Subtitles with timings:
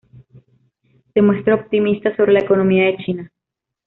[1.13, 3.31] Se muestra optimista sobre la economía de China.